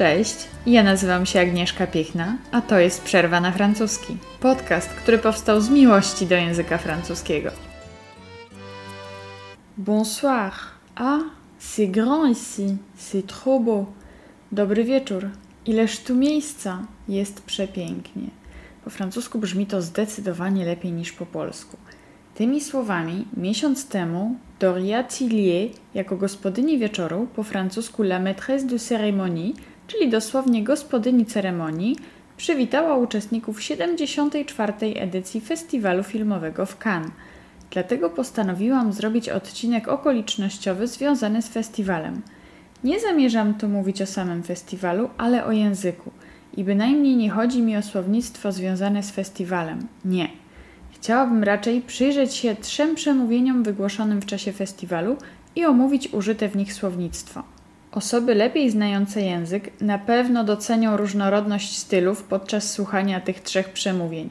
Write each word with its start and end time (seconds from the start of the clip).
Cześć, 0.00 0.36
ja 0.66 0.82
nazywam 0.82 1.26
się 1.26 1.40
Agnieszka 1.40 1.86
Piechna, 1.86 2.36
a 2.52 2.60
to 2.60 2.78
jest 2.78 3.02
Przerwa 3.02 3.40
na 3.40 3.52
francuski. 3.52 4.16
Podcast, 4.40 4.88
który 4.88 5.18
powstał 5.18 5.60
z 5.60 5.70
miłości 5.70 6.26
do 6.26 6.34
języka 6.34 6.78
francuskiego. 6.78 7.50
Bonsoir. 9.76 10.52
Ah, 10.96 11.20
c'est 11.60 11.90
grand 11.90 12.36
ici, 12.36 12.76
c'est 12.98 13.26
trop 13.26 13.64
beau. 13.64 13.86
Dobry 14.52 14.84
wieczór. 14.84 15.28
Ileż 15.66 15.98
tu 15.98 16.14
miejsca, 16.14 16.86
jest 17.08 17.42
przepięknie. 17.42 18.30
Po 18.84 18.90
francusku 18.90 19.38
brzmi 19.38 19.66
to 19.66 19.82
zdecydowanie 19.82 20.64
lepiej 20.64 20.92
niż 20.92 21.12
po 21.12 21.26
polsku. 21.26 21.76
Tymi 22.40 22.60
słowami 22.60 23.24
miesiąc 23.36 23.88
temu 23.88 24.36
Doria 24.60 25.04
Tillier 25.04 25.70
jako 25.94 26.16
gospodyni 26.16 26.78
wieczoru, 26.78 27.26
po 27.36 27.42
francusku 27.42 28.02
la 28.02 28.20
maîtresse 28.20 28.66
de 28.66 28.78
cérémonie, 28.78 29.52
czyli 29.86 30.10
dosłownie 30.10 30.64
gospodyni 30.64 31.26
ceremonii, 31.26 31.96
przywitała 32.36 32.96
uczestników 32.96 33.62
74. 33.62 34.72
edycji 34.96 35.40
festiwalu 35.40 36.02
filmowego 36.02 36.66
w 36.66 36.78
Cannes. 36.78 37.10
Dlatego 37.70 38.10
postanowiłam 38.10 38.92
zrobić 38.92 39.28
odcinek 39.28 39.88
okolicznościowy 39.88 40.86
związany 40.86 41.42
z 41.42 41.48
festiwalem. 41.48 42.22
Nie 42.84 43.00
zamierzam 43.00 43.54
tu 43.54 43.68
mówić 43.68 44.02
o 44.02 44.06
samym 44.06 44.42
festiwalu, 44.42 45.10
ale 45.18 45.44
o 45.44 45.52
języku. 45.52 46.10
I 46.56 46.64
bynajmniej 46.64 47.16
nie 47.16 47.30
chodzi 47.30 47.62
mi 47.62 47.76
o 47.76 47.82
słownictwo 47.82 48.52
związane 48.52 49.02
z 49.02 49.10
festiwalem. 49.10 49.86
Nie. 50.04 50.28
Chciałabym 51.00 51.44
raczej 51.44 51.82
przyjrzeć 51.82 52.34
się 52.34 52.56
trzem 52.56 52.94
przemówieniom 52.94 53.62
wygłoszonym 53.62 54.22
w 54.22 54.26
czasie 54.26 54.52
festiwalu 54.52 55.16
i 55.56 55.64
omówić 55.64 56.08
użyte 56.12 56.48
w 56.48 56.56
nich 56.56 56.72
słownictwo. 56.72 57.42
Osoby 57.92 58.34
lepiej 58.34 58.70
znające 58.70 59.22
język 59.22 59.80
na 59.80 59.98
pewno 59.98 60.44
docenią 60.44 60.96
różnorodność 60.96 61.78
stylów 61.78 62.22
podczas 62.22 62.72
słuchania 62.72 63.20
tych 63.20 63.40
trzech 63.40 63.68
przemówień. 63.68 64.28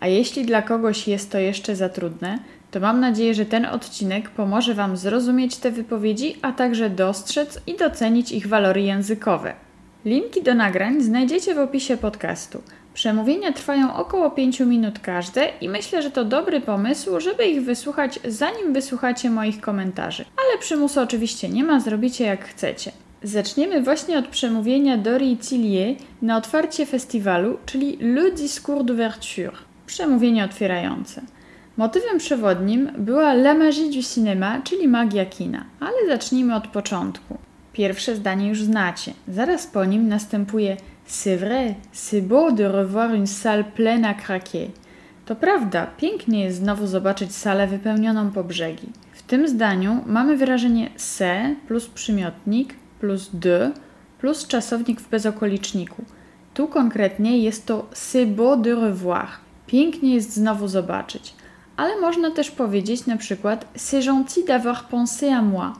A 0.00 0.06
jeśli 0.06 0.44
dla 0.46 0.62
kogoś 0.62 1.08
jest 1.08 1.30
to 1.30 1.38
jeszcze 1.38 1.76
za 1.76 1.88
trudne, 1.88 2.38
to 2.70 2.80
mam 2.80 3.00
nadzieję, 3.00 3.34
że 3.34 3.46
ten 3.46 3.66
odcinek 3.66 4.30
pomoże 4.30 4.74
Wam 4.74 4.96
zrozumieć 4.96 5.56
te 5.56 5.70
wypowiedzi, 5.70 6.36
a 6.42 6.52
także 6.52 6.90
dostrzec 6.90 7.60
i 7.66 7.76
docenić 7.76 8.32
ich 8.32 8.46
walory 8.46 8.82
językowe. 8.82 9.54
Linki 10.04 10.42
do 10.42 10.54
nagrań 10.54 11.00
znajdziecie 11.00 11.54
w 11.54 11.58
opisie 11.58 11.96
podcastu. 11.96 12.62
Przemówienia 12.94 13.52
trwają 13.52 13.94
około 13.94 14.30
5 14.30 14.60
minut 14.60 14.98
każde 14.98 15.48
i 15.60 15.68
myślę, 15.68 16.02
że 16.02 16.10
to 16.10 16.24
dobry 16.24 16.60
pomysł, 16.60 17.20
żeby 17.20 17.46
ich 17.46 17.62
wysłuchać 17.62 18.20
zanim 18.24 18.72
wysłuchacie 18.72 19.30
moich 19.30 19.60
komentarzy. 19.60 20.24
Ale 20.24 20.58
przymusu 20.58 21.00
oczywiście 21.00 21.48
nie 21.48 21.64
ma, 21.64 21.80
zrobicie 21.80 22.24
jak 22.24 22.44
chcecie. 22.44 22.92
Zaczniemy 23.22 23.82
właśnie 23.82 24.18
od 24.18 24.28
przemówienia 24.28 24.96
Dory 24.96 25.36
Tillier 25.36 25.96
na 26.22 26.36
otwarcie 26.36 26.86
festiwalu, 26.86 27.58
czyli 27.66 27.98
Le 28.00 28.30
Discours 28.30 28.84
d'ouverture. 28.84 29.52
Przemówienie 29.86 30.44
otwierające. 30.44 31.22
Motywem 31.76 32.18
przewodnim 32.18 32.90
była 32.98 33.32
La 33.32 33.54
magie 33.54 33.90
du 33.90 34.02
cinéma, 34.02 34.62
czyli 34.64 34.88
magia 34.88 35.26
kina, 35.26 35.64
ale 35.80 36.06
zacznijmy 36.08 36.54
od 36.54 36.66
początku. 36.66 37.38
Pierwsze 37.72 38.16
zdanie 38.16 38.48
już 38.48 38.62
znacie. 38.62 39.12
Zaraz 39.28 39.66
po 39.66 39.84
nim 39.84 40.08
następuje 40.08 40.76
C'est 41.06 41.36
vrai, 41.36 41.76
c'est 41.92 42.20
beau 42.20 42.52
de 42.52 42.64
revoir 42.64 43.14
une 43.14 43.26
salle 43.26 43.64
pleine 43.72 44.04
à 44.04 44.14
craquer. 44.14 44.70
To 45.26 45.36
prawda, 45.36 45.86
pięknie 45.96 46.44
jest 46.44 46.58
znowu 46.58 46.86
zobaczyć 46.86 47.34
salę 47.34 47.66
wypełnioną 47.66 48.30
po 48.30 48.44
brzegi. 48.44 48.88
W 49.12 49.22
tym 49.22 49.48
zdaniu 49.48 50.04
mamy 50.06 50.36
wyrażenie 50.36 50.90
se 50.96 51.54
plus 51.66 51.86
przymiotnik 51.88 52.74
plus 53.00 53.30
de 53.32 53.72
plus 54.18 54.46
czasownik 54.46 55.00
w 55.00 55.08
bezokoliczniku. 55.08 56.04
Tu 56.54 56.68
konkretnie 56.68 57.38
jest 57.38 57.66
to 57.66 57.86
c'est 57.94 58.26
beau 58.26 58.56
de 58.56 58.74
revoir. 58.74 59.28
Pięknie 59.66 60.14
jest 60.14 60.34
znowu 60.34 60.68
zobaczyć. 60.68 61.34
Ale 61.76 62.00
można 62.00 62.30
też 62.30 62.50
powiedzieć 62.50 63.06
na 63.06 63.16
przykład 63.16 63.66
c'est 63.76 64.06
gentil 64.06 64.44
d'avoir 64.44 64.88
pensé 64.90 65.26
à 65.26 65.42
moi. 65.42 65.72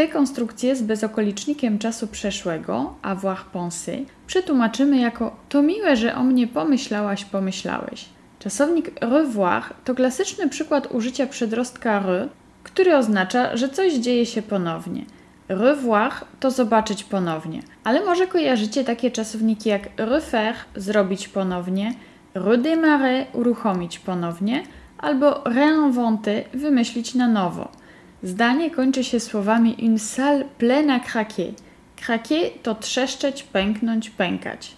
Te 0.00 0.08
konstrukcje 0.08 0.76
z 0.76 0.82
bezokolicznikiem 0.82 1.78
czasu 1.78 2.06
przeszłego, 2.06 2.94
avoir 3.02 3.38
pensé, 3.54 4.04
przetłumaczymy 4.26 4.96
jako 4.96 5.36
to 5.48 5.62
miłe, 5.62 5.96
że 5.96 6.14
o 6.14 6.22
mnie 6.22 6.46
pomyślałaś, 6.46 7.24
pomyślałeś. 7.24 8.04
Czasownik 8.38 8.90
revoir 9.00 9.62
to 9.84 9.94
klasyczny 9.94 10.48
przykład 10.48 10.94
użycia 10.94 11.26
przedrostka 11.26 12.02
re, 12.06 12.28
który 12.62 12.96
oznacza, 12.96 13.56
że 13.56 13.68
coś 13.68 13.94
dzieje 13.94 14.26
się 14.26 14.42
ponownie. 14.42 15.04
Revoir 15.48 16.12
to 16.40 16.50
zobaczyć 16.50 17.04
ponownie, 17.04 17.62
ale 17.84 18.04
może 18.04 18.26
kojarzycie 18.26 18.84
takie 18.84 19.10
czasowniki 19.10 19.68
jak 19.68 19.88
refaire 19.96 20.56
zrobić 20.76 21.28
ponownie, 21.28 21.94
redémarrer 22.34 23.26
uruchomić 23.32 23.98
ponownie 23.98 24.62
albo 24.98 25.30
réinventer 25.44 26.42
wymyślić 26.54 27.14
na 27.14 27.28
nowo. 27.28 27.79
Zdanie 28.22 28.70
kończy 28.70 29.04
się 29.04 29.20
słowami 29.20 29.76
une 29.82 29.98
salle 29.98 30.44
pleine 30.58 30.90
à 30.90 31.00
craquer. 31.00 31.52
Craquer 31.96 32.50
to 32.62 32.74
trzeszczeć, 32.74 33.42
pęknąć, 33.42 34.10
pękać. 34.10 34.72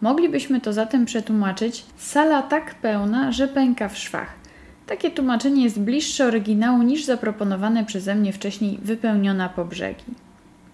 Moglibyśmy 0.00 0.60
to 0.60 0.72
zatem 0.72 1.04
przetłumaczyć 1.04 1.84
sala 1.96 2.42
tak 2.42 2.74
pełna, 2.74 3.32
że 3.32 3.48
pęka 3.48 3.88
w 3.88 3.98
szwach. 3.98 4.34
Takie 4.86 5.10
tłumaczenie 5.10 5.64
jest 5.64 5.80
bliższe 5.80 6.26
oryginału 6.26 6.82
niż 6.82 7.04
zaproponowane 7.04 7.84
przeze 7.84 8.14
mnie 8.14 8.32
wcześniej 8.32 8.78
wypełniona 8.82 9.48
po 9.48 9.64
brzegi. 9.64 10.04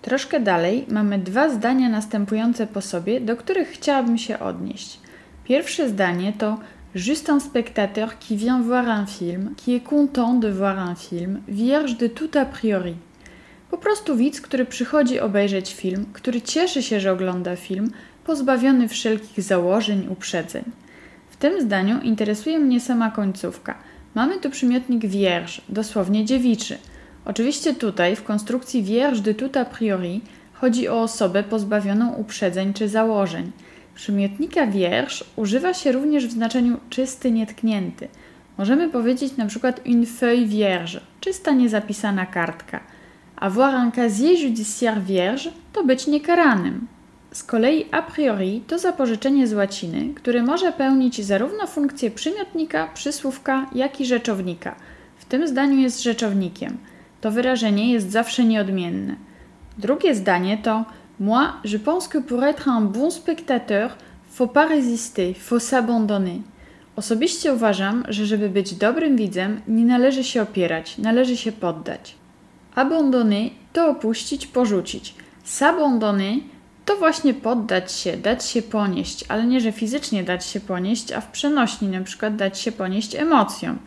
Troszkę 0.03 0.41
dalej 0.41 0.87
mamy 0.89 1.19
dwa 1.19 1.49
zdania 1.49 1.89
następujące 1.89 2.67
po 2.67 2.81
sobie, 2.81 3.21
do 3.21 3.37
których 3.37 3.69
chciałabym 3.69 4.19
się 4.19 4.39
odnieść. 4.39 5.01
Pierwsze 5.45 5.89
zdanie 5.89 6.33
to 6.39 6.59
Juste 6.95 7.31
un 7.31 7.41
spectateur 7.41 8.19
qui 8.19 8.37
vient 8.37 8.61
voir 8.61 8.87
un 8.87 9.07
film, 9.07 9.55
qui 9.57 9.75
est 9.75 9.81
content 9.81 10.35
de 10.35 10.49
voir 10.49 10.79
un 10.79 10.95
film, 10.95 11.41
vierge 11.49 11.97
de 11.97 12.07
tout 12.07 12.37
a 12.37 12.45
priori. 12.45 12.97
Po 13.71 13.79
prostu 13.79 14.17
widz, 14.17 14.41
który 14.41 14.65
przychodzi 14.65 15.21
obejrzeć 15.21 15.75
film, 15.75 16.07
który 16.13 16.43
cieszy 16.43 16.83
się, 16.83 17.01
że 17.01 17.13
ogląda 17.13 17.57
film, 17.57 17.91
pozbawiony 18.25 18.89
wszelkich 18.89 19.43
założeń, 19.45 20.07
uprzedzeń. 20.11 20.65
W 21.31 21.37
tym 21.37 21.61
zdaniu 21.61 22.01
interesuje 22.01 22.59
mnie 22.59 22.81
sama 22.81 23.11
końcówka. 23.11 23.79
Mamy 24.15 24.41
tu 24.41 24.51
przymiotnik 24.51 25.07
vierge, 25.07 25.53
dosłownie 25.69 26.25
dziewiczy. 26.25 26.79
Oczywiście 27.25 27.75
tutaj, 27.75 28.17
w 28.17 28.23
konstrukcji 28.23 28.83
vierge 28.83 29.21
de 29.21 29.35
tout 29.35 29.57
a 29.57 29.65
priori, 29.65 30.21
chodzi 30.53 30.89
o 30.89 31.03
osobę 31.03 31.43
pozbawioną 31.43 32.15
uprzedzeń 32.15 32.75
czy 32.75 32.89
założeń. 32.89 33.53
Przymiotnika 33.95 34.67
wiersz 34.67 35.25
używa 35.37 35.75
się 35.75 35.93
również 35.93 36.27
w 36.27 36.33
znaczeniu 36.33 36.81
czysty, 36.91 37.31
nietknięty. 37.31 38.09
Możemy 38.59 38.89
powiedzieć 38.89 39.37
na 39.37 39.47
przykład 39.47 39.81
une 39.87 40.07
feuille 40.07 40.47
vierge, 40.47 41.01
czysta, 41.21 41.53
niezapisana 41.53 42.27
kartka. 42.27 42.81
Avoir 43.37 43.75
un 43.75 43.93
casier 43.93 44.39
judiciaire 44.39 45.03
vierge 45.03 45.51
to 45.73 45.85
być 45.85 46.07
niekaranym. 46.07 46.87
Z 47.33 47.43
kolei 47.43 47.87
a 47.91 48.03
priori 48.03 48.63
to 48.67 48.79
zapożyczenie 48.79 49.47
z 49.47 49.53
łaciny, 49.53 50.15
które 50.15 50.43
może 50.43 50.73
pełnić 50.73 51.25
zarówno 51.25 51.67
funkcję 51.67 52.11
przymiotnika, 52.11 52.89
przysłówka, 52.95 53.67
jak 53.75 54.01
i 54.01 54.07
rzeczownika. 54.07 54.77
W 55.19 55.25
tym 55.25 55.49
zdaniu 55.49 55.79
jest 55.79 56.03
rzeczownikiem. 56.03 56.79
To 57.21 57.31
wyrażenie 57.31 57.93
jest 57.93 58.11
zawsze 58.11 58.45
nieodmienne. 58.45 59.17
Drugie 59.79 60.15
zdanie 60.15 60.59
to 60.59 60.85
Moi, 61.23 61.53
je 61.65 61.79
pense 61.79 62.09
que 62.09 62.19
pour 62.19 62.43
être 62.43 62.69
un 62.69 62.81
bon 62.81 63.09
spectateur, 63.09 63.97
faut 64.33 64.49
pas 64.49 64.67
résister, 64.67 65.35
faut 65.35 65.61
s'abandonner. 65.61 66.41
Osobiście 66.97 67.55
uważam, 67.55 68.05
że 68.09 68.27
żeby 68.27 68.49
być 68.49 68.75
dobrym 68.75 69.17
widzem, 69.17 69.61
nie 69.69 69.85
należy 69.85 70.25
się 70.25 70.43
opierać, 70.43 70.99
należy 70.99 71.37
się 71.37 71.53
poddać. 71.53 72.15
Abandonner 72.75 73.51
to 73.73 73.91
opuścić, 73.91 74.47
porzucić. 74.47 75.15
S'abandonner 75.47 76.39
to 76.85 76.97
właśnie 76.97 77.35
poddać 77.35 77.93
się, 77.93 78.17
dać 78.17 78.45
się 78.47 78.63
ponieść, 78.63 79.25
ale 79.29 79.45
nie, 79.47 79.61
że 79.61 79.73
fizycznie 79.73 80.25
dać 80.25 80.47
się 80.47 80.61
ponieść, 80.61 81.13
a 81.13 81.21
w 81.21 81.31
przenośni 81.31 81.89
na 81.89 82.01
przykład 82.01 82.37
dać 82.37 82.59
się 82.59 82.73
ponieść 82.73 83.15
emocjom. 83.15 83.79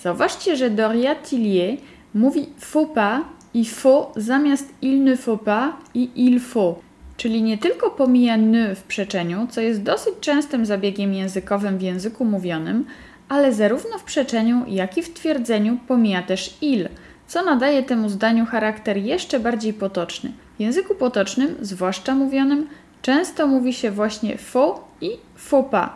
Zauważcie, 0.00 0.56
że 0.56 0.70
Doria 0.70 1.14
Tillier 1.14 1.76
mówi 2.14 2.46
faut 2.58 2.92
pas 2.94 3.20
i 3.54 3.64
faut 3.64 4.12
zamiast 4.16 4.74
il 4.82 5.04
ne 5.04 5.16
faut 5.16 5.44
pas 5.44 5.72
i 5.94 6.10
il 6.16 6.40
faut. 6.40 6.78
Czyli 7.16 7.42
nie 7.42 7.58
tylko 7.58 7.90
pomija 7.90 8.34
n 8.34 8.74
w 8.74 8.82
przeczeniu, 8.82 9.46
co 9.50 9.60
jest 9.60 9.82
dosyć 9.82 10.14
częstym 10.20 10.66
zabiegiem 10.66 11.14
językowym 11.14 11.78
w 11.78 11.82
języku 11.82 12.24
mówionym, 12.24 12.84
ale 13.28 13.52
zarówno 13.52 13.98
w 13.98 14.04
przeczeniu, 14.04 14.64
jak 14.68 14.98
i 14.98 15.02
w 15.02 15.14
twierdzeniu 15.14 15.78
pomija 15.88 16.22
też 16.22 16.56
il, 16.60 16.88
co 17.26 17.44
nadaje 17.44 17.82
temu 17.82 18.08
zdaniu 18.08 18.46
charakter 18.46 18.96
jeszcze 18.96 19.40
bardziej 19.40 19.72
potoczny. 19.72 20.32
W 20.56 20.60
języku 20.60 20.94
potocznym, 20.94 21.54
zwłaszcza 21.60 22.14
mówionym, 22.14 22.66
często 23.02 23.46
mówi 23.46 23.72
się 23.72 23.90
właśnie 23.90 24.38
faut 24.38 24.80
i 25.00 25.10
faut 25.36 25.66
pas, 25.66 25.90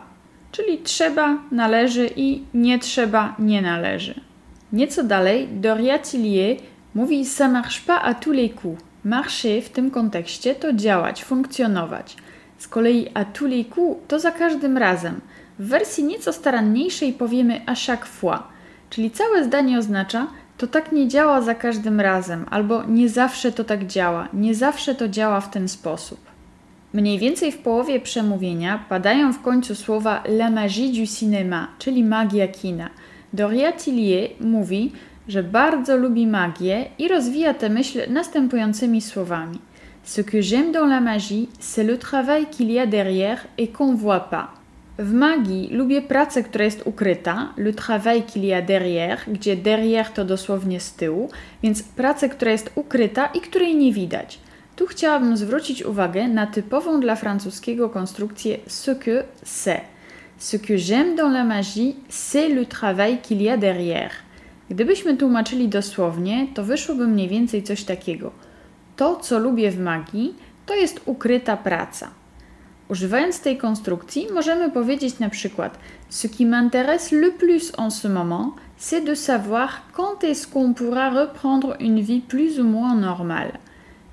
czyli 0.51 0.77
trzeba, 0.77 1.37
należy 1.51 2.09
i 2.15 2.43
nie 2.53 2.79
trzeba, 2.79 3.35
nie 3.39 3.61
należy. 3.61 4.21
Nieco 4.73 5.03
dalej 5.03 5.47
Doria 5.47 5.99
Tillier 5.99 6.57
Mówi 6.95 7.25
ça 7.25 7.47
marche 7.47 7.81
pas 7.85 7.97
à 7.97 8.13
tous 8.13 8.31
les 8.31 8.49
coups. 8.49 8.81
Marcher 9.05 9.61
w 9.61 9.69
tym 9.69 9.91
kontekście 9.91 10.55
to 10.55 10.73
działać, 10.73 11.23
funkcjonować. 11.23 12.17
Z 12.57 12.67
kolei 12.67 13.09
à 13.13 13.25
tous 13.25 13.49
les 13.49 13.65
coups 13.65 14.07
to 14.07 14.19
za 14.19 14.31
każdym 14.31 14.77
razem. 14.77 15.21
W 15.59 15.67
wersji 15.67 16.03
nieco 16.03 16.33
staranniejszej 16.33 17.13
powiemy 17.13 17.61
à 17.65 17.75
chaque 17.75 18.05
fois, 18.05 18.43
czyli 18.89 19.11
całe 19.11 19.43
zdanie 19.43 19.77
oznacza 19.77 20.27
to 20.57 20.67
tak 20.67 20.91
nie 20.91 21.07
działa 21.07 21.41
za 21.41 21.55
każdym 21.55 21.99
razem, 21.99 22.45
albo 22.49 22.83
nie 22.83 23.09
zawsze 23.09 23.51
to 23.51 23.63
tak 23.63 23.87
działa, 23.87 24.27
nie 24.33 24.55
zawsze 24.55 24.95
to 24.95 25.07
działa 25.07 25.41
w 25.41 25.51
ten 25.51 25.69
sposób. 25.69 26.19
Mniej 26.93 27.19
więcej 27.19 27.51
w 27.51 27.57
połowie 27.57 27.99
przemówienia 27.99 28.85
padają 28.89 29.33
w 29.33 29.41
końcu 29.41 29.75
słowa 29.75 30.23
la 30.25 30.49
magie 30.49 30.87
du 30.87 31.07
cinéma, 31.07 31.67
czyli 31.79 32.03
magia 32.03 32.47
kina. 32.47 32.89
Doria 33.33 33.71
Tillier 33.73 34.29
mówi, 34.39 34.91
że 35.29 35.43
bardzo 35.43 35.97
lubi 35.97 36.27
magię 36.27 36.85
i 36.97 37.07
rozwija 37.07 37.53
tę 37.53 37.69
myśl 37.69 37.99
następującymi 38.09 39.01
słowami. 39.01 39.59
Ce 40.03 40.23
que 40.23 40.41
j'aime 40.41 40.71
dans 40.71 40.89
la 40.89 41.01
magie, 41.01 41.47
c'est 41.59 41.83
le 41.83 41.97
travail 41.97 42.45
qu'il 42.45 42.71
y 42.71 42.79
a 42.79 42.87
derrière 42.87 43.47
et 43.57 43.67
qu'on 43.67 43.95
voit 43.95 44.29
pas. 44.29 44.47
W 44.99 45.13
magii 45.13 45.69
lubię 45.71 46.01
pracę, 46.01 46.43
która 46.43 46.65
jest 46.65 46.87
ukryta, 46.87 47.53
le 47.57 47.73
travail 47.73 48.23
qu'il 48.23 48.45
y 48.45 48.53
a 48.53 48.61
derrière, 48.61 49.17
gdzie 49.27 49.57
derrière 49.57 50.13
to 50.13 50.25
dosłownie 50.25 50.79
z 50.79 50.93
tyłu, 50.93 51.29
więc 51.63 51.83
pracę, 51.83 52.29
która 52.29 52.51
jest 52.51 52.71
ukryta 52.75 53.25
i 53.25 53.41
której 53.41 53.75
nie 53.75 53.93
widać. 53.93 54.39
Tu 54.75 54.87
chciałabym 54.87 55.37
zwrócić 55.37 55.83
uwagę 55.83 56.27
na 56.27 56.47
typową 56.47 56.99
dla 56.99 57.15
francuskiego 57.15 57.89
konstrukcję 57.89 58.57
ce 58.67 58.95
que 58.95 59.23
c'est. 59.45 59.81
Ce 60.37 60.57
que 60.57 60.77
j'aime 60.77 61.15
dans 61.15 61.33
la 61.33 61.43
magie, 61.43 61.95
c'est 62.09 62.49
le 62.49 62.65
travail 62.65 63.17
qu'il 63.21 63.41
y 63.41 63.49
a 63.49 63.57
derrière. 63.57 64.28
Gdybyśmy 64.69 65.17
tłumaczyli 65.17 65.67
dosłownie, 65.67 66.47
to 66.53 66.63
wyszłoby 66.63 67.07
mniej 67.07 67.27
więcej 67.27 67.63
coś 67.63 67.83
takiego. 67.83 68.31
To, 68.95 69.15
co 69.15 69.39
lubię 69.39 69.71
w 69.71 69.79
magii, 69.79 70.35
to 70.65 70.75
jest 70.75 71.01
ukryta 71.05 71.57
praca. 71.57 72.09
Używając 72.89 73.39
tej 73.39 73.57
konstrukcji, 73.57 74.27
możemy 74.33 74.71
powiedzieć 74.71 75.19
na 75.19 75.29
przykład 75.29 75.79
Ce 76.09 76.27
qui 76.29 76.45
m'intéresse 76.45 77.15
le 77.15 77.31
plus 77.31 77.71
en 77.77 77.91
ce 77.91 78.07
moment, 78.07 78.53
c'est 78.79 79.03
de 79.05 79.15
savoir 79.15 79.81
quand 79.93 80.23
est-ce 80.23 80.47
qu'on 80.47 80.73
pourra 80.73 81.09
reprendre 81.09 81.75
une 81.79 82.01
vie 82.01 82.21
plus 82.21 82.59
ou 82.59 82.63
moins 82.63 83.01
normale. 83.01 83.57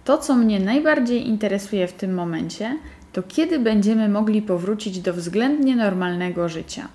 To, 0.05 0.19
co 0.19 0.37
mnie 0.37 0.61
najbardziej 0.61 1.29
interesuje 1.29 1.89
w 1.89 1.93
tym 1.93 2.15
momencie, 2.15 2.79
to 3.13 3.23
kiedy 3.23 3.59
będziemy 3.59 4.09
mogli 4.09 4.43
powrócić 4.43 5.01
do 5.01 5.15
względnie 5.15 5.77
normalnego 5.77 6.49
życia. 6.49 6.89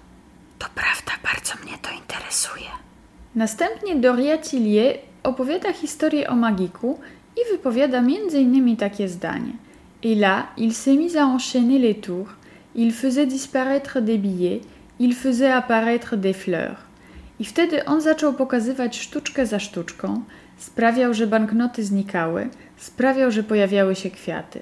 To 0.60 0.68
prawda, 0.75 1.12
bardzo 1.24 1.54
mnie 1.66 1.78
to 1.81 1.90
interesuje. 1.92 2.81
Następnie 3.36 3.95
Doria 3.95 4.38
Tillier 4.38 4.98
opowiada 5.24 5.74
historię 5.74 6.30
o 6.30 6.36
magiku 6.36 7.00
i 7.38 7.51
wypowiada 7.51 7.98
m.in. 7.98 8.78
takie 8.78 9.07
zdanie. 9.07 9.54
Et 10.04 10.18
là, 10.18 10.48
il 10.57 10.74
s'est 10.74 10.98
mis 10.98 11.18
à 11.18 11.25
enchaîner 11.25 11.80
les 11.80 11.95
tours, 11.95 12.30
il 12.75 12.92
faisait 12.92 13.28
disparaître 13.28 14.01
des 14.01 14.18
billets, 14.18 14.62
il 15.00 15.16
faisait 15.16 15.51
apparaître 15.51 16.18
des 16.18 16.33
fleurs. 16.33 16.78
I 17.39 17.45
wtedy 17.45 17.86
on 17.86 18.01
zaczął 18.01 18.33
pokazywać 18.33 19.00
sztuczkę 19.00 19.45
za 19.45 19.60
sztuczką, 19.60 20.24
sprawiał, 20.57 21.13
że 21.13 21.27
banknoty 21.27 21.84
znikały, 21.84 22.50
sprawiał, 22.77 23.31
że 23.31 23.44
pojawiały 23.44 23.95
się 23.95 24.10
kwiaty. 24.10 24.62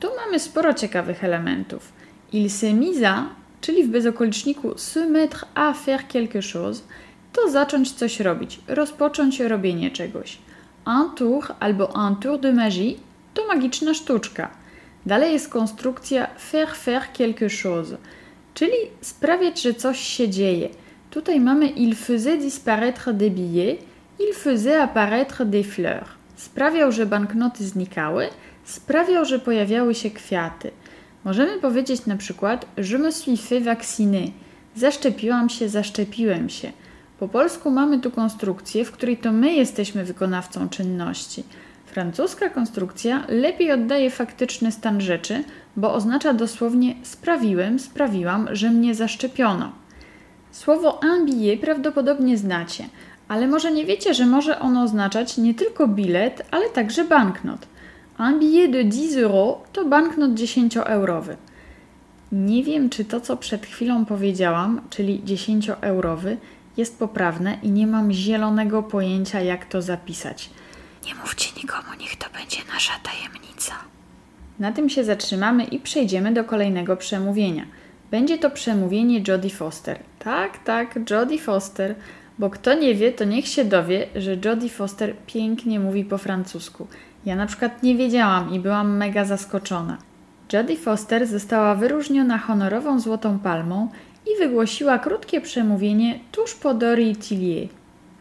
Tu 0.00 0.08
mamy 0.24 0.38
sporo 0.38 0.74
ciekawych 0.74 1.24
elementów. 1.24 1.92
Il 2.32 2.46
s'est 2.48 2.74
mis 2.74 3.02
à, 3.02 3.22
czyli 3.60 3.84
w 3.84 3.88
bezokoliczniku 3.88 4.78
se 4.78 5.06
mettre 5.06 5.46
à 5.54 5.74
faire 5.74 6.06
quelque 6.08 6.40
chose, 6.52 6.82
to 7.34 7.50
zacząć 7.50 7.92
coś 7.92 8.20
robić, 8.20 8.60
rozpocząć 8.68 9.40
robienie 9.40 9.90
czegoś. 9.90 10.38
Un 10.86 11.14
tour 11.16 11.54
albo 11.60 11.86
un 11.86 12.16
tour 12.16 12.40
de 12.40 12.52
magie 12.52 12.94
to 13.34 13.46
magiczna 13.46 13.94
sztuczka. 13.94 14.50
Dalej 15.06 15.32
jest 15.32 15.48
konstrukcja 15.48 16.26
faire 16.38 16.76
faire 16.76 17.12
quelque 17.12 17.48
chose, 17.62 17.96
czyli 18.54 18.76
sprawiać, 19.00 19.62
że 19.62 19.74
coś 19.74 19.98
się 20.00 20.28
dzieje. 20.28 20.68
Tutaj 21.10 21.40
mamy 21.40 21.66
il 21.66 21.94
faisait 21.94 22.38
disparaître 22.38 23.12
des 23.12 23.30
billets, 23.30 23.78
il 24.20 24.34
faisait 24.34 24.80
apparaître 24.80 25.44
des 25.44 25.66
fleurs. 25.66 26.08
Sprawiał, 26.36 26.92
że 26.92 27.06
banknoty 27.06 27.64
znikały, 27.64 28.28
sprawiał, 28.64 29.24
że 29.24 29.38
pojawiały 29.38 29.94
się 29.94 30.10
kwiaty. 30.10 30.70
Możemy 31.24 31.58
powiedzieć 31.58 32.06
na 32.06 32.16
przykład 32.16 32.66
je 32.76 32.98
me 32.98 33.12
suis 33.12 33.40
fait 33.40 33.64
vacciner. 33.64 34.28
Zaszczepiłam 34.76 35.48
się, 35.48 35.68
zaszczepiłem 35.68 36.48
się. 36.48 36.72
Po 37.24 37.28
polsku 37.28 37.70
mamy 37.70 38.00
tu 38.00 38.10
konstrukcję, 38.10 38.84
w 38.84 38.92
której 38.92 39.16
to 39.16 39.32
my 39.32 39.52
jesteśmy 39.52 40.04
wykonawcą 40.04 40.68
czynności. 40.68 41.44
Francuska 41.86 42.48
konstrukcja 42.48 43.24
lepiej 43.28 43.72
oddaje 43.72 44.10
faktyczny 44.10 44.72
stan 44.72 45.00
rzeczy, 45.00 45.44
bo 45.76 45.94
oznacza 45.94 46.34
dosłownie 46.34 46.94
sprawiłem, 47.02 47.78
sprawiłam, 47.78 48.48
że 48.52 48.70
mnie 48.70 48.94
zaszczepiono. 48.94 49.72
Słowo 50.52 51.00
un 51.02 51.26
billet 51.26 51.60
prawdopodobnie 51.60 52.38
znacie, 52.38 52.84
ale 53.28 53.48
może 53.48 53.72
nie 53.72 53.86
wiecie, 53.86 54.14
że 54.14 54.26
może 54.26 54.58
ono 54.58 54.82
oznaczać 54.82 55.38
nie 55.38 55.54
tylko 55.54 55.88
bilet, 55.88 56.42
ale 56.50 56.70
także 56.70 57.04
banknot. 57.04 57.66
Un 58.18 58.38
billet 58.38 58.70
de 58.70 58.88
10 58.88 59.16
euro 59.16 59.62
to 59.72 59.84
banknot 59.84 60.30
10-eurowy. 60.30 61.36
Nie 62.32 62.64
wiem, 62.64 62.90
czy 62.90 63.04
to, 63.04 63.20
co 63.20 63.36
przed 63.36 63.66
chwilą 63.66 64.04
powiedziałam, 64.04 64.80
czyli 64.90 65.22
10-eurowy, 65.22 66.36
jest 66.76 66.98
poprawne 66.98 67.58
i 67.62 67.70
nie 67.70 67.86
mam 67.86 68.12
zielonego 68.12 68.82
pojęcia, 68.82 69.40
jak 69.40 69.64
to 69.64 69.82
zapisać. 69.82 70.50
Nie 71.06 71.14
mówcie 71.14 71.50
nikomu, 71.56 71.88
niech 72.00 72.16
to 72.16 72.26
będzie 72.38 72.58
nasza 72.72 72.92
tajemnica. 73.02 73.74
Na 74.58 74.72
tym 74.72 74.88
się 74.88 75.04
zatrzymamy 75.04 75.64
i 75.64 75.78
przejdziemy 75.78 76.32
do 76.32 76.44
kolejnego 76.44 76.96
przemówienia. 76.96 77.66
Będzie 78.10 78.38
to 78.38 78.50
przemówienie 78.50 79.22
Jodie 79.28 79.50
Foster. 79.50 79.98
Tak, 80.18 80.58
tak, 80.64 81.10
Jodie 81.10 81.38
Foster, 81.38 81.94
bo 82.38 82.50
kto 82.50 82.74
nie 82.74 82.94
wie, 82.94 83.12
to 83.12 83.24
niech 83.24 83.48
się 83.48 83.64
dowie, 83.64 84.06
że 84.16 84.36
Jodie 84.44 84.68
Foster 84.68 85.16
pięknie 85.26 85.80
mówi 85.80 86.04
po 86.04 86.18
francusku. 86.18 86.86
Ja 87.26 87.36
na 87.36 87.46
przykład 87.46 87.82
nie 87.82 87.96
wiedziałam 87.96 88.52
i 88.52 88.60
byłam 88.60 88.96
mega 88.96 89.24
zaskoczona. 89.24 89.98
Jodie 90.52 90.76
Foster 90.76 91.26
została 91.26 91.74
wyróżniona 91.74 92.38
honorową 92.38 93.00
Złotą 93.00 93.38
Palmą 93.38 93.88
i 94.26 94.38
wygłosiła 94.38 94.98
krótkie 94.98 95.40
przemówienie 95.40 96.20
tuż 96.32 96.54
po 96.54 96.74
Dorii 96.74 97.16
Tillier. 97.16 97.68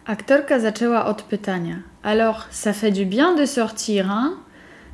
Aktorka 0.05 0.59
zaczęła 0.59 1.05
od 1.05 1.21
pytania: 1.21 1.83
Alors, 2.03 2.47
ça 2.51 2.73
fait 2.73 2.95
du 2.95 3.05
bien 3.05 3.35
de 3.35 3.47
sortir, 3.47 4.05
hein? 4.05 4.31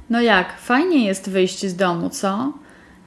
No 0.09 0.21
jak, 0.21 0.59
fajnie 0.59 1.05
jest 1.05 1.29
wyjść 1.29 1.65
z 1.65 1.75
domu, 1.75 2.09
co? 2.09 2.53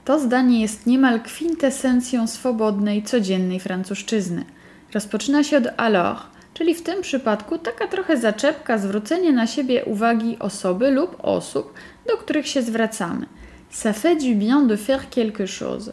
To 0.05 0.19
zdanie 0.19 0.61
jest 0.61 0.85
niemal 0.85 1.21
kwintesencją 1.21 2.27
swobodnej, 2.27 3.03
codziennej 3.03 3.59
francuszczyzny. 3.59 4.45
Rozpoczyna 4.93 5.43
się 5.43 5.57
od 5.57 5.67
alors, 5.77 6.19
czyli 6.53 6.75
w 6.75 6.83
tym 6.83 7.01
przypadku 7.01 7.57
taka 7.57 7.87
trochę 7.87 8.17
zaczepka, 8.17 8.77
zwrócenie 8.77 9.31
na 9.31 9.47
siebie 9.47 9.85
uwagi 9.85 10.39
osoby 10.39 10.91
lub 10.91 11.15
osób, 11.19 11.73
do 12.07 12.17
których 12.17 12.47
się 12.47 12.61
zwracamy. 12.61 13.25
Ça 13.71 13.93
fait 13.93 14.15
du 14.15 14.35
bien 14.35 14.67
de 14.67 14.77
faire 14.77 15.09
quelque 15.09 15.45
chose. 15.59 15.91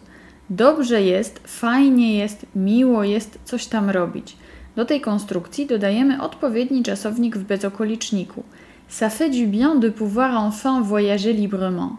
Dobrze 0.50 1.02
jest, 1.02 1.40
fajnie 1.46 2.18
jest, 2.18 2.46
miło 2.54 3.04
jest 3.04 3.38
coś 3.44 3.66
tam 3.66 3.90
robić. 3.90 4.36
Do 4.76 4.84
tej 4.84 5.00
konstrukcji 5.00 5.66
dodajemy 5.66 6.22
odpowiedni 6.22 6.82
czasownik 6.82 7.36
w 7.36 7.44
bezokoliczniku. 7.44 8.42
Ça 8.90 9.10
fait 9.10 9.30
du 9.30 9.46
bien 9.46 9.80
de 9.80 9.90
pouvoir 9.90 10.34
enfin 10.36 10.82
voyager 10.82 11.34
librement. 11.34 11.92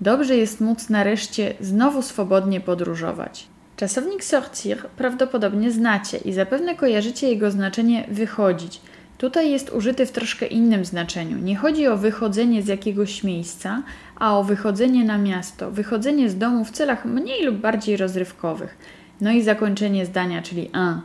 Dobrze 0.00 0.36
jest 0.36 0.60
móc 0.60 0.88
nareszcie 0.90 1.54
znowu 1.60 2.02
swobodnie 2.02 2.60
podróżować. 2.60 3.46
Czasownik 3.76 4.24
sortir 4.24 4.78
prawdopodobnie 4.96 5.70
znacie 5.70 6.18
i 6.18 6.32
zapewne 6.32 6.74
kojarzycie 6.74 7.28
jego 7.28 7.50
znaczenie 7.50 8.04
wychodzić. 8.10 8.80
Tutaj 9.22 9.50
jest 9.50 9.70
użyty 9.70 10.06
w 10.06 10.12
troszkę 10.12 10.46
innym 10.46 10.84
znaczeniu. 10.84 11.38
Nie 11.38 11.56
chodzi 11.56 11.88
o 11.88 11.96
wychodzenie 11.96 12.62
z 12.62 12.66
jakiegoś 12.66 13.24
miejsca, 13.24 13.82
a 14.16 14.38
o 14.38 14.44
wychodzenie 14.44 15.04
na 15.04 15.18
miasto, 15.18 15.70
wychodzenie 15.70 16.30
z 16.30 16.38
domu 16.38 16.64
w 16.64 16.70
celach 16.70 17.04
mniej 17.04 17.44
lub 17.44 17.56
bardziej 17.56 17.96
rozrywkowych. 17.96 18.78
No 19.20 19.32
i 19.32 19.42
zakończenie 19.42 20.06
zdania, 20.06 20.42
czyli 20.42 20.70
un. 20.74 21.00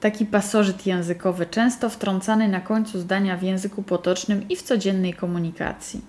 Taki 0.00 0.26
pasożyt 0.26 0.86
językowy, 0.86 1.46
często 1.46 1.88
wtrącany 1.88 2.48
na 2.48 2.60
końcu 2.60 3.00
zdania 3.00 3.36
w 3.36 3.42
języku 3.42 3.82
potocznym 3.82 4.48
i 4.48 4.56
w 4.56 4.62
codziennej 4.62 5.14
komunikacji. 5.14 6.00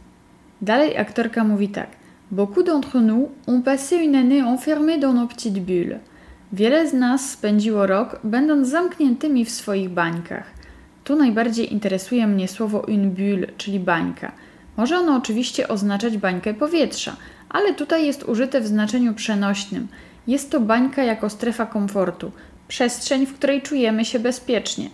Dalej 0.62 0.98
aktorka 0.98 1.44
mówi 1.44 1.70
tak. 1.70 1.90
Beaucoup 2.32 2.66
d'entre 2.66 3.02
nous 3.02 3.30
ont 3.48 3.66
passé 3.66 3.96
une 3.96 4.16
année 4.16 4.44
enfermés 4.44 5.00
dans 5.00 5.16
nos 5.16 5.28
petites 5.28 5.60
bulles. 5.60 6.00
Wiele 6.54 6.90
z 6.90 6.94
nas 6.94 7.32
spędziło 7.32 7.88
rok, 7.88 8.20
będąc 8.24 8.68
zamkniętymi 8.68 9.46
w 9.46 9.52
swoich 9.52 9.90
bańkach. 9.90 10.61
Tu 11.04 11.16
najbardziej 11.16 11.74
interesuje 11.74 12.28
mnie 12.28 12.48
słowo 12.48 12.80
une 12.88 13.08
bulle, 13.08 13.48
czyli 13.58 13.80
bańka. 13.80 14.32
Może 14.78 14.98
ono 14.98 15.16
oczywiście 15.16 15.68
oznaczać 15.68 16.18
bańkę 16.18 16.54
powietrza, 16.54 17.16
ale 17.50 17.74
tutaj 17.74 18.06
jest 18.06 18.24
użyte 18.24 18.62
w 18.62 18.68
znaczeniu 18.68 19.14
przenośnym. 19.14 19.88
Jest 20.28 20.52
to 20.52 20.60
bańka 20.60 21.04
jako 21.04 21.30
strefa 21.30 21.66
komfortu, 21.66 22.32
przestrzeń, 22.68 23.26
w 23.26 23.34
której 23.34 23.62
czujemy 23.62 24.06
się 24.06 24.20
bezpiecznie. 24.20 24.90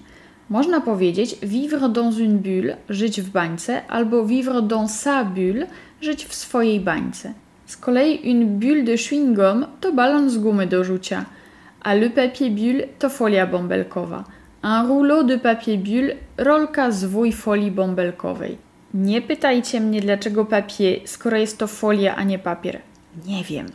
Można 0.50 0.82
powiedzieć 0.82 1.36
vivre 1.44 1.90
dans 1.90 2.18
une 2.18 2.38
bulle, 2.38 2.78
żyć 2.90 3.22
w 3.22 3.30
bańce, 3.30 3.88
albo 3.88 4.26
vivre 4.26 4.62
dans 4.62 5.04
sa 5.06 5.26
bulle, 5.26 5.68
żyć 6.02 6.26
w 6.26 6.36
swojej 6.36 6.80
bańce. 6.80 7.34
Z 7.66 7.78
kolei 7.78 8.32
une 8.32 8.46
bulle 8.46 8.84
de 8.84 8.98
chewing-gum 8.98 9.66
to 9.82 9.92
balon 9.94 10.30
z 10.30 10.38
gumy 10.38 10.68
do 10.68 10.84
rzucia, 10.84 11.26
a 11.82 11.94
le 11.94 12.10
papier 12.10 12.52
bulle 12.52 12.88
to 13.00 13.10
folia 13.10 13.48
bąbelkowa. 13.48 14.24
Un 14.70 14.84
rouleau 14.84 15.24
de 15.24 15.38
papier 15.38 15.78
bulle, 15.78 16.16
rolka 16.38 16.92
zwój 16.92 17.32
folii 17.32 17.72
bąbelkowej. 17.72 18.58
Nie 18.94 19.22
pytajcie 19.22 19.82
mnie 19.82 20.02
dlaczego 20.02 20.46
papier, 20.46 21.00
skoro 21.06 21.38
jest 21.38 21.58
to 21.58 21.68
folia, 21.68 22.16
a 22.16 22.24
nie 22.24 22.40
papier. 22.40 22.82
Nie 23.26 23.44
wiem. 23.44 23.68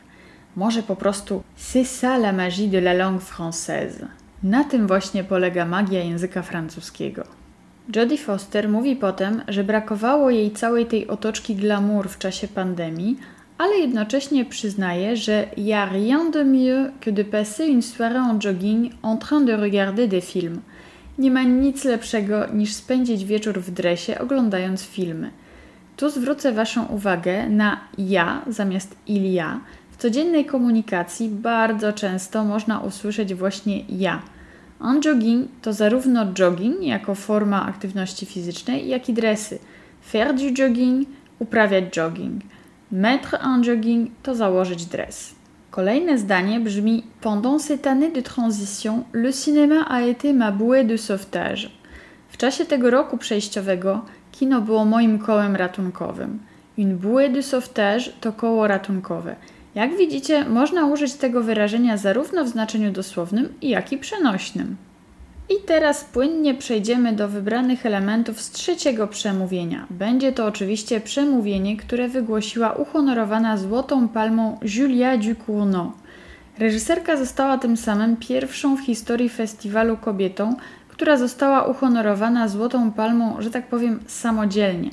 Może 0.57 0.83
po 0.83 0.97
prostu 0.97 1.43
c'est 1.57 1.85
ça 1.85 2.19
la 2.19 2.33
magie 2.33 2.69
de 2.69 2.79
la 2.79 2.93
langue 2.93 3.23
française. 3.23 4.07
Na 4.43 4.65
tym 4.65 4.87
właśnie 4.87 5.25
polega 5.25 5.65
magia 5.65 6.05
języka 6.05 6.43
francuskiego. 6.43 7.23
Jodie 7.97 8.19
Foster 8.19 8.69
mówi 8.69 8.97
potem, 8.97 9.43
że 9.49 9.65
brakowało 9.65 10.31
jej 10.31 10.51
całej 10.51 10.87
tej 10.87 11.09
otoczki 11.09 11.55
glamour 11.55 12.09
w 12.09 12.19
czasie 12.19 12.49
pandemii, 12.49 13.17
ale 13.59 13.75
jednocześnie 13.75 14.45
przyznaje, 14.45 15.17
że 15.17 15.47
y 15.57 15.75
a 15.75 15.87
rien 15.87 16.31
de 16.31 16.45
mieux 16.45 16.91
que 17.01 17.13
de 17.13 17.25
passer 17.25 17.71
une 17.71 17.83
soirée 17.83 18.31
en 18.31 18.41
jogging 18.41 18.93
en 19.03 19.17
train 19.17 19.41
de 19.47 19.57
regarder 19.57 20.09
des 20.09 20.25
films. 20.33 20.61
Nie 21.19 21.31
ma 21.31 21.43
nic 21.43 21.85
lepszego 21.85 22.47
niż 22.47 22.73
spędzić 22.73 23.25
wieczór 23.25 23.61
w 23.61 23.71
dresie 23.71 24.19
oglądając 24.19 24.83
filmy. 24.83 25.31
Tu 25.97 26.11
zwrócę 26.11 26.53
Waszą 26.53 26.87
uwagę 26.87 27.49
na 27.49 27.81
ja 27.99 28.43
zamiast 28.49 28.97
ilia. 29.07 29.61
W 29.91 29.97
codziennej 29.97 30.45
komunikacji 30.45 31.29
bardzo 31.29 31.93
często 31.93 32.45
można 32.45 32.81
usłyszeć 32.81 33.35
właśnie 33.35 33.85
ja. 33.89 34.23
En 34.81 35.01
jogging 35.01 35.49
to 35.63 35.73
zarówno 35.73 36.27
jogging 36.33 36.83
jako 36.83 37.15
forma 37.15 37.67
aktywności 37.67 38.27
fizycznej, 38.27 38.89
jak 38.89 39.09
i 39.09 39.13
dresy. 39.13 39.59
Faire 40.03 40.35
du 40.35 40.55
jogging, 40.55 41.09
uprawiać 41.39 41.85
jogging. 41.97 42.43
Mettre 42.91 43.39
un 43.47 43.65
jogging 43.65 44.11
to 44.23 44.35
założyć 44.35 44.87
dres. 44.87 45.35
Kolejne 45.73 46.19
zdanie 46.19 46.61
brzmi 46.61 47.05
Pendant 47.21 47.59
cette 47.59 47.87
année 47.87 48.11
de 48.11 48.21
transition, 48.21 49.05
le 49.13 49.33
cinéma 49.33 49.87
a 49.89 50.03
été 50.03 50.35
ma 50.35 50.51
bouée 50.51 50.85
de 50.85 50.97
sauvetage. 50.97 51.71
W 52.29 52.37
czasie 52.37 52.65
tego 52.65 52.91
roku 52.91 53.19
przejściowego 53.19 54.05
kino 54.33 54.61
było 54.61 54.85
moim 54.85 55.19
kołem 55.19 55.57
ratunkowym. 55.57 56.39
Une 56.79 56.97
bouée 56.97 57.33
de 57.33 57.43
sauvetage 57.43 58.13
to 58.21 58.33
koło 58.33 58.67
ratunkowe. 58.67 59.37
Jak 59.75 59.97
widzicie, 59.97 60.45
można 60.45 60.87
użyć 60.87 61.15
tego 61.15 61.43
wyrażenia 61.43 61.97
zarówno 61.97 62.45
w 62.45 62.49
znaczeniu 62.49 62.93
dosłownym, 62.93 63.49
jak 63.63 63.93
i 63.93 63.99
przenośnym. 63.99 64.77
I 65.53 65.55
teraz 65.67 66.05
płynnie 66.05 66.55
przejdziemy 66.55 67.13
do 67.13 67.29
wybranych 67.29 67.87
elementów 67.87 68.41
z 68.41 68.51
trzeciego 68.51 69.07
przemówienia. 69.07 69.87
Będzie 69.91 70.33
to 70.33 70.47
oczywiście 70.47 71.01
przemówienie, 71.01 71.77
które 71.77 72.09
wygłosiła 72.09 72.73
uhonorowana 72.73 73.57
Złotą 73.57 74.09
Palmą 74.09 74.59
Julia 74.77 75.17
Ducournau. 75.17 75.93
Reżyserka 76.59 77.17
została 77.17 77.59
tym 77.59 77.77
samym 77.77 78.17
pierwszą 78.17 78.77
w 78.77 78.81
historii 78.81 79.29
festiwalu 79.29 79.97
kobietą, 79.97 80.57
która 80.89 81.17
została 81.17 81.63
uhonorowana 81.63 82.49
Złotą 82.49 82.93
Palmą, 82.93 83.37
że 83.39 83.51
tak 83.51 83.67
powiem, 83.67 84.01
samodzielnie. 84.07 84.91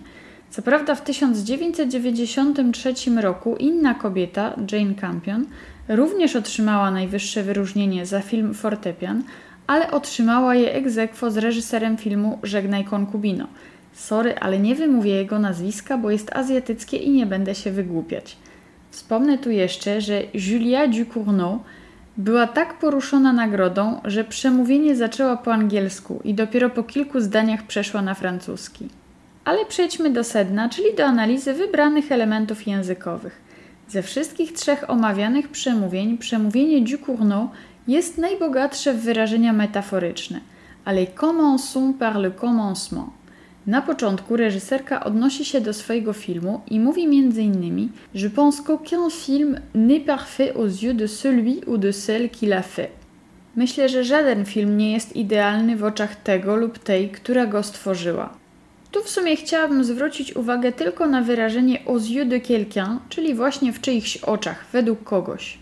Co 0.50 0.62
prawda 0.62 0.96
w 0.96 1.02
1993 1.02 2.94
roku 3.22 3.56
inna 3.56 3.94
kobieta, 3.94 4.54
Jane 4.72 4.96
Campion, 4.96 5.46
również 5.88 6.36
otrzymała 6.36 6.92
najwyższe 6.92 7.44
wyróżnienie 7.44 8.06
za 8.06 8.22
film 8.22 8.54
Fortepian, 8.54 9.24
ale 9.70 9.92
otrzymała 9.92 10.56
je 10.56 10.74
ex 10.74 10.94
z 11.28 11.38
reżyserem 11.38 11.98
filmu 11.98 12.40
Żegnaj 12.44 12.86
konkubino. 12.86 13.48
Sorry, 13.94 14.36
ale 14.36 14.60
nie 14.60 14.76
wymówię 14.76 15.12
jego 15.12 15.40
nazwiska, 15.40 15.98
bo 15.98 16.12
jest 16.12 16.36
azjatyckie 16.36 16.98
i 16.98 17.10
nie 17.10 17.26
będę 17.26 17.56
się 17.56 17.72
wygłupiać. 17.72 18.38
Wspomnę 18.92 19.38
tu 19.38 19.50
jeszcze, 19.50 20.02
że 20.02 20.22
Julia 20.34 20.88
Ducournau 20.88 21.60
była 22.18 22.48
tak 22.48 22.80
poruszona 22.80 23.34
nagrodą, 23.34 24.02
że 24.06 24.24
przemówienie 24.24 24.96
zaczęła 24.96 25.38
po 25.38 25.54
angielsku 25.54 26.20
i 26.24 26.34
dopiero 26.34 26.70
po 26.70 26.84
kilku 26.84 27.20
zdaniach 27.20 27.64
przeszła 27.64 28.02
na 28.02 28.14
francuski. 28.14 28.88
Ale 29.46 29.66
przejdźmy 29.66 30.10
do 30.10 30.24
sedna, 30.24 30.70
czyli 30.70 30.96
do 30.98 31.06
analizy 31.06 31.54
wybranych 31.54 32.12
elementów 32.12 32.68
językowych. 32.68 33.42
Ze 33.88 34.02
wszystkich 34.02 34.54
trzech 34.54 34.90
omawianych 34.90 35.50
przemówień, 35.50 36.18
przemówienie 36.18 36.82
Ducournau 36.82 37.50
jest 37.90 38.18
najbogatsze 38.18 38.94
w 38.94 39.02
wyrażenia 39.02 39.54
metaforyczne, 39.54 40.40
ale 40.86 41.06
commençons 41.06 41.94
par 41.94 42.20
le 42.20 42.32
commencement. 42.32 43.10
Na 43.68 43.82
początku 43.82 44.38
reżyserka 44.38 45.04
odnosi 45.04 45.46
się 45.46 45.62
do 45.62 45.74
swojego 45.74 46.14
filmu 46.14 46.62
i 46.68 46.80
mówi 46.80 47.04
m.in. 47.04 47.90
Je 48.14 48.30
pense 48.30 48.62
qu'aucun 48.62 49.10
film 49.10 49.60
n'est 49.76 50.06
parfait 50.06 50.54
aux 50.56 50.84
yeux 50.84 50.94
de 50.94 51.08
celui 51.08 51.62
ou 51.68 51.78
de 51.78 51.92
celle 51.92 52.30
qui 52.30 52.48
l'a 52.48 52.64
fait. 52.64 52.90
Myślę, 53.56 53.90
że 53.90 54.04
żaden 54.04 54.46
film 54.46 54.78
nie 54.78 54.92
jest 54.92 55.16
idealny 55.16 55.76
w 55.76 55.84
oczach 55.84 56.16
tego 56.16 56.56
lub 56.56 56.80
tej, 56.80 57.10
która 57.10 57.46
go 57.46 57.64
stworzyła. 57.64 58.34
Tu 58.92 59.04
w 59.04 59.10
sumie 59.10 59.36
chciałabym 59.36 59.84
zwrócić 59.84 60.36
uwagę 60.36 60.72
tylko 60.72 61.08
na 61.08 61.22
wyrażenie 61.22 61.80
aux 61.88 62.10
yeux 62.10 62.28
de 62.28 62.40
quelqu'un, 62.40 62.98
czyli 63.10 63.36
właśnie 63.36 63.74
w 63.74 63.82
czyichś 63.82 64.18
oczach, 64.18 64.66
według 64.74 65.04
kogoś. 65.04 65.58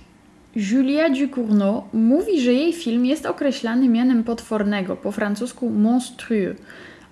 Julia 0.59 1.09
Ducournau 1.09 1.83
mówi, 1.93 2.41
że 2.41 2.53
jej 2.53 2.73
film 2.73 3.05
jest 3.05 3.25
określany 3.25 3.89
mianem 3.89 4.23
potwornego, 4.23 4.95
po 4.95 5.11
francusku 5.11 5.69
monstrueux, 5.69 6.57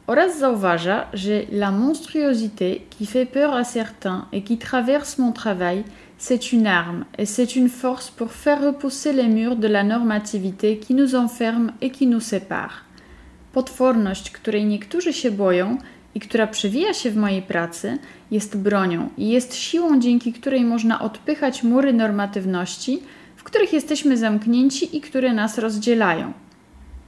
oraz 0.07 0.39
zauważa, 0.39 1.05
że 1.13 1.41
la 1.51 1.71
monstruosité 1.71 2.75
qui 2.89 3.05
fait 3.05 3.29
peur 3.33 3.53
à 3.53 3.63
certains 3.63 4.25
et 4.33 4.41
qui 4.43 4.57
traverse 4.57 5.19
mon 5.19 5.31
travail, 5.31 5.83
c'est 6.17 6.53
une 6.53 6.67
arme 6.67 7.05
et 7.17 7.25
c'est 7.25 7.55
une 7.55 7.69
force 7.69 8.09
pour 8.11 8.31
faire 8.31 8.61
repousser 8.61 9.13
les 9.13 9.27
murs 9.27 9.55
de 9.55 9.67
la 9.67 9.83
normativité 9.83 10.79
qui 10.79 10.95
nous 10.95 11.15
enferme 11.15 11.71
et 11.81 11.91
qui 11.91 12.07
nous 12.07 12.23
sépare. 12.23 12.85
Potworność, 13.53 14.31
której 14.31 14.65
niektórzy 14.65 15.13
się 15.13 15.31
boją 15.31 15.77
i 16.15 16.19
która 16.19 16.47
przewija 16.47 16.93
się 16.93 17.11
w 17.11 17.17
mojej 17.17 17.41
pracy, 17.41 17.97
jest 18.31 18.57
bronią 18.57 19.09
i 19.17 19.29
jest 19.29 19.55
siłą, 19.55 19.99
dzięki 19.99 20.33
której 20.33 20.63
można 20.63 21.01
odpychać 21.01 21.63
mury 21.63 21.93
normatywności, 21.93 22.99
których 23.45 23.73
jesteśmy 23.73 24.17
zamknięci 24.17 24.97
i 24.97 25.01
które 25.01 25.33
nas 25.33 25.57
rozdzielają. 25.57 26.33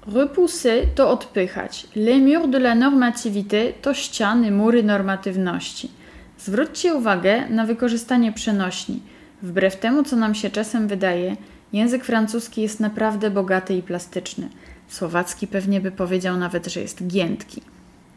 Repousser 0.07 0.85
to 0.95 1.09
odpychać. 1.09 1.87
Les 1.95 2.21
murs 2.21 2.49
de 2.49 2.57
la 2.57 2.75
normativité 2.75 3.73
to 3.81 3.93
ściany, 3.93 4.51
mury 4.51 4.83
normatywności. 4.83 5.91
Zwróćcie 6.39 6.93
uwagę 6.93 7.49
na 7.49 7.65
wykorzystanie 7.65 8.31
przenośni. 8.31 8.99
Wbrew 9.41 9.75
temu, 9.75 10.03
co 10.03 10.15
nam 10.15 10.35
się 10.35 10.49
czasem 10.49 10.87
wydaje, 10.87 11.35
język 11.73 12.05
francuski 12.05 12.61
jest 12.61 12.79
naprawdę 12.79 13.29
bogaty 13.31 13.73
i 13.73 13.81
plastyczny. 13.81 14.49
Słowacki 14.87 15.47
pewnie 15.47 15.81
by 15.81 15.91
powiedział 15.91 16.37
nawet, 16.37 16.67
że 16.67 16.79
jest 16.81 17.07
giętki. 17.07 17.61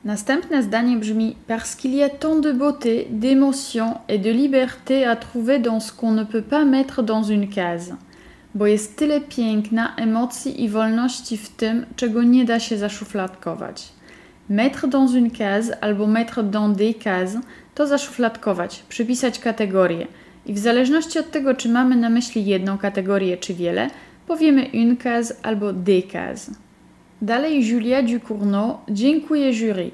Następne 0.04 0.62
zdanie 0.62 0.96
brzmi 0.96 1.36
Parce 1.46 1.76
qu'il 1.76 1.94
y 1.94 2.02
a 2.02 2.08
tant 2.08 2.42
de 2.42 2.52
beauté, 2.52 3.06
d'émotion 3.10 3.94
et 4.08 4.18
de 4.18 4.30
liberté 4.30 5.06
à 5.06 5.16
trouver 5.16 5.58
dans 5.58 5.80
ce 5.80 5.92
qu'on 5.92 6.12
ne 6.12 6.24
peut 6.24 6.44
pas 6.50 6.64
mettre 6.64 7.02
dans 7.02 7.22
une 7.22 7.48
case 7.48 7.92
bo 8.54 8.66
jest 8.66 8.96
tyle 8.96 9.20
piękna, 9.20 9.96
emocji 9.96 10.64
i 10.64 10.68
wolności 10.68 11.36
w 11.36 11.48
tym, 11.48 11.86
czego 11.96 12.22
nie 12.22 12.44
da 12.44 12.60
się 12.60 12.78
zaszufladkować. 12.78 13.88
Mettre 14.48 14.88
dans 14.88 15.14
une 15.14 15.30
case 15.30 15.84
albo 15.84 16.06
mettre 16.06 16.42
dans 16.42 16.76
des 16.76 16.94
cases 17.04 17.38
to 17.74 17.86
zaszufladkować, 17.86 18.84
przypisać 18.88 19.38
kategorię. 19.38 20.06
I 20.46 20.54
w 20.54 20.58
zależności 20.58 21.18
od 21.18 21.30
tego, 21.30 21.54
czy 21.54 21.68
mamy 21.68 21.96
na 21.96 22.10
myśli 22.10 22.46
jedną 22.46 22.78
kategorię 22.78 23.36
czy 23.36 23.54
wiele, 23.54 23.90
powiemy 24.26 24.70
une 24.74 24.96
case 24.96 25.34
albo 25.42 25.72
des 25.72 26.04
cases. 26.12 26.50
Dalej 27.22 27.68
Julia 27.68 28.02
Ducournau 28.02 28.78
dziękuję 28.88 29.52
jury. 29.52 29.90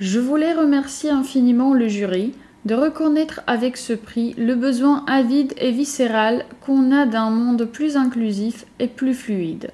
Je 0.00 0.20
voulais 0.20 0.56
remercier 0.56 1.12
infiniment 1.12 1.74
le 1.74 1.90
jury 1.90 2.30
de 2.66 2.74
reconnaître 2.74 3.40
avec 3.46 3.76
ce 3.76 3.92
prix 3.92 4.34
le 4.36 4.54
besoin 4.56 5.04
avide 5.06 5.52
et 5.56 5.70
viscéral 5.70 6.44
qu'on 6.62 6.90
a 6.90 7.06
d'un 7.06 7.30
monde 7.30 7.64
plus 7.64 7.96
inclusif 7.96 8.66
et 8.80 8.88
plus 8.88 9.14
fluide. 9.14 9.70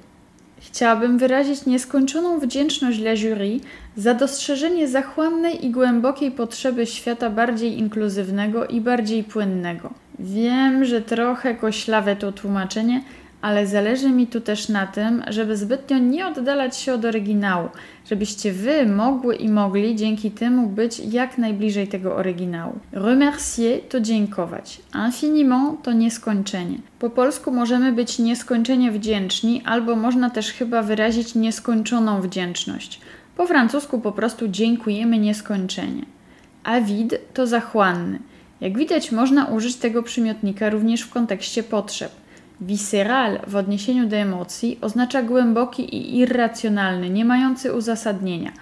Chciałabym 0.61 1.19
wyrazić 1.19 1.67
nieskończoną 1.67 2.39
wdzięczność 2.39 2.99
dla 2.99 3.17
jury 3.17 3.61
za 3.97 4.15
dostrzeżenie 4.15 4.89
zachłannej 4.89 5.67
i 5.67 5.71
głębokiej 5.71 6.31
potrzeby 6.31 6.87
świata 6.87 7.31
bardziej 7.31 7.79
inkluzywnego 7.79 8.67
i 8.67 8.81
bardziej 8.81 9.25
płynnego. 9.25 9.91
Wiem, 10.19 10.85
że 10.85 11.01
trochę 11.01 11.55
koślawe 11.55 12.17
to 12.17 12.33
tłumaczenie, 12.33 13.03
ale 13.43 13.67
zależy 13.67 14.11
mi 14.11 14.27
tu 14.27 14.41
też 14.41 14.69
na 14.69 14.87
tym, 14.87 15.23
żeby 15.29 15.57
zbytnio 15.57 15.99
nie 15.99 16.27
oddalać 16.27 16.77
się 16.77 16.93
od 16.95 17.05
oryginału, 17.05 17.69
żebyście 18.11 18.53
wy 18.53 18.87
mogły 18.87 19.37
i 19.37 19.49
mogli 19.49 19.97
dzięki 19.97 20.31
temu 20.31 20.67
być 20.67 20.99
jak 20.99 21.39
najbliżej 21.39 21.89
tego 21.89 22.17
oryginału. 22.17 22.79
Remercier 22.93 23.81
to 23.89 24.01
dziękować, 24.01 24.81
infiniment 25.07 25.83
to 25.83 25.93
nieskończenie. 25.93 26.79
Po 26.99 27.11
polsku 27.11 27.53
możemy 27.53 27.93
być 27.93 28.19
nieskończenie 28.19 28.93
wdzięczni, 28.93 29.63
albo 29.65 29.97
można 29.97 30.31
też 30.31 30.53
chyba 30.53 30.83
wyrazić 30.83 31.35
nieskończoną 31.35 32.21
wdzięczność. 32.21 33.01
Po 33.37 33.47
francusku 33.47 34.01
po 34.01 34.13
prostu 34.13 34.49
dziękujemy 34.49 35.19
nieskończenie. 35.19 36.03
A 36.65 36.81
vide 36.81 37.19
to 37.35 37.47
zachłanny. 37.47 38.19
Jak 38.61 38.79
widać, 38.79 39.13
można 39.13 39.47
użyć 39.47 39.77
tego 39.77 40.03
przymiotnika 40.03 40.71
również 40.71 41.03
w 41.03 41.11
kontekście 41.11 41.63
potrzeb. 41.63 42.22
Visceral 42.67 43.39
w 43.47 43.57
odniesieniu 43.57 44.07
do 44.07 44.17
emocji 44.17 44.79
oznacza 44.81 45.23
głęboki 45.23 45.97
i 45.97 46.19
irracjonalny, 46.19 47.11
nie 47.11 47.25
mający 47.25 47.73
uzasadnienia. 47.73 48.53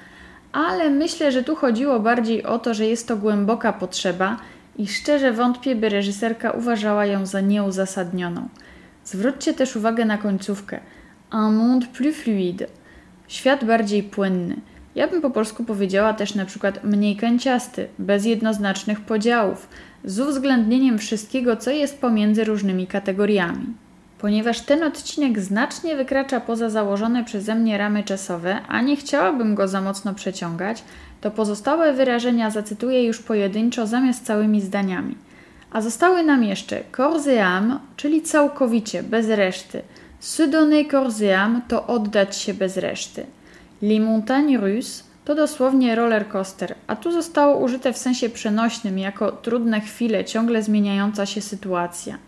Ale 0.53 0.91
myślę, 0.91 1.33
że 1.33 1.43
tu 1.43 1.57
chodziło 1.57 2.01
bardziej 2.01 2.45
o 2.45 2.59
to, 2.59 2.75
że 2.75 2.87
jest 2.87 3.09
to 3.09 3.17
głęboka 3.17 3.73
potrzeba 3.73 4.37
i 4.77 4.87
szczerze 4.87 5.33
wątpię, 5.33 5.77
by 5.77 5.89
reżyserka 5.89 6.51
uważała 6.51 7.07
ją 7.07 7.27
za 7.27 7.41
nieuzasadnioną. 7.41 8.49
Zwróćcie 9.05 9.55
też 9.55 9.77
uwagę 9.77 10.05
na 10.05 10.19
końcówkę. 10.19 10.81
Un 11.33 11.55
monde 11.55 11.87
plus 11.87 12.17
fluide. 12.17 12.67
Świat 13.29 13.65
bardziej 13.65 14.03
płynny. 14.03 14.57
Ja 14.95 15.09
bym 15.09 15.23
po 15.23 15.31
polsku 15.31 15.65
powiedziała 15.65 16.13
też 16.13 16.35
na 16.35 16.45
przykład 16.45 16.85
mniej 16.85 17.17
kęciasty, 17.17 17.89
bez 17.99 18.25
jednoznacznych 18.25 19.01
podziałów, 19.01 19.69
z 20.05 20.21
uwzględnieniem 20.21 20.99
wszystkiego, 20.99 21.57
co 21.57 21.71
jest 21.71 22.01
pomiędzy 22.01 22.45
różnymi 22.45 22.87
kategoriami. 22.87 23.67
Ponieważ 24.21 24.61
ten 24.61 24.83
odcinek 24.83 25.41
znacznie 25.41 25.97
wykracza 25.97 26.41
poza 26.41 26.71
założone 26.71 27.25
przeze 27.25 27.55
mnie 27.55 27.79
ramy 27.79 28.05
czasowe, 28.05 28.61
a 28.69 28.81
nie 28.81 28.97
chciałabym 28.97 29.55
go 29.55 29.69
za 29.69 29.81
mocno 29.81 30.15
przeciągać, 30.15 30.85
to 31.21 31.31
pozostałe 31.31 31.93
wyrażenia 31.93 32.51
zacytuję 32.51 33.05
już 33.05 33.19
pojedynczo 33.19 33.87
zamiast 33.87 34.27
całymi 34.27 34.61
zdaniami. 34.61 35.15
A 35.71 35.81
zostały 35.81 36.23
nam 36.23 36.45
jeszcze 36.45 36.83
âme, 37.41 37.79
czyli 37.97 38.23
całkowicie, 38.23 39.03
bez 39.03 39.29
reszty. 39.29 39.83
Se 40.21 40.49
donner 40.49 40.87
to 41.69 41.87
oddać 41.87 42.37
się 42.37 42.55
bez 42.55 42.77
reszty. 42.77 43.27
Les 43.83 44.01
montagnes 44.01 44.61
russes 44.61 45.05
to 45.25 45.35
dosłownie 45.35 45.95
roller 45.95 46.29
coaster, 46.29 46.75
a 46.87 46.97
tu 46.97 47.13
zostało 47.13 47.59
użyte 47.59 47.93
w 47.93 47.99
sensie 47.99 48.29
przenośnym 48.29 48.99
jako 48.99 49.33
trudne 49.33 49.81
chwile, 49.81 50.25
ciągle 50.25 50.63
zmieniająca 50.63 51.27
się 51.27 51.41
sytuacja. 51.41 52.19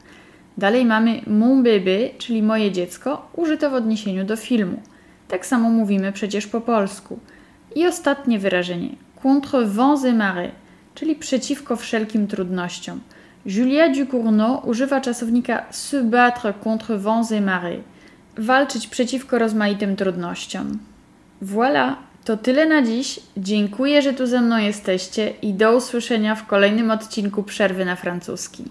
Dalej 0.58 0.84
mamy 0.84 1.20
mon 1.26 1.62
bébé, 1.62 2.10
czyli 2.18 2.42
moje 2.42 2.72
dziecko, 2.72 3.28
użyte 3.36 3.70
w 3.70 3.74
odniesieniu 3.74 4.24
do 4.24 4.36
filmu. 4.36 4.82
Tak 5.28 5.46
samo 5.46 5.70
mówimy 5.70 6.12
przecież 6.12 6.46
po 6.46 6.60
polsku. 6.60 7.18
I 7.74 7.86
ostatnie 7.86 8.38
wyrażenie 8.38 8.88
contre 9.22 9.66
vents 9.66 10.04
et 10.04 10.16
marées, 10.16 10.50
czyli 10.94 11.16
przeciwko 11.16 11.76
wszelkim 11.76 12.26
trudnościom. 12.26 13.00
Julia 13.46 13.88
Ducournau 13.88 14.68
używa 14.68 15.00
czasownika 15.00 15.64
se 15.70 16.04
battre 16.04 16.52
contre 16.64 16.98
vents 16.98 17.32
et 17.32 17.44
marées, 17.44 17.82
walczyć 18.38 18.86
przeciwko 18.86 19.38
rozmaitym 19.38 19.96
trudnościom. 19.96 20.78
Voilà, 21.42 21.94
to 22.24 22.36
tyle 22.36 22.66
na 22.66 22.82
dziś. 22.82 23.20
Dziękuję, 23.36 24.02
że 24.02 24.12
tu 24.12 24.26
ze 24.26 24.40
mną 24.40 24.58
jesteście 24.58 25.32
i 25.42 25.54
do 25.54 25.76
usłyszenia 25.76 26.34
w 26.34 26.46
kolejnym 26.46 26.90
odcinku 26.90 27.42
Przerwy 27.42 27.84
na 27.84 27.96
francuski. 27.96 28.64